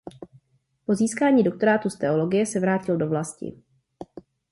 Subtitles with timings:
[0.85, 3.61] Po získání doktorátu z teologie se vrátil do vlasti.